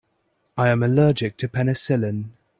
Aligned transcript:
I 0.57 0.69
am 0.69 0.81
allergic 0.81 1.37
to 1.37 1.47
penicillin. 1.47 2.31